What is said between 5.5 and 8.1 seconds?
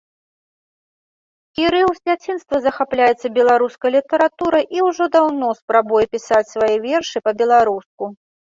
спрабуе пісаць свае вершы па-беларуску.